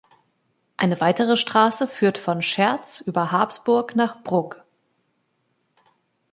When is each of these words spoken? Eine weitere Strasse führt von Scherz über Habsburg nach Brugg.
Eine 0.77 0.99
weitere 0.99 1.37
Strasse 1.37 1.87
führt 1.87 2.17
von 2.17 2.41
Scherz 2.41 3.01
über 3.01 3.31
Habsburg 3.31 3.95
nach 3.95 4.23
Brugg. 4.23 4.55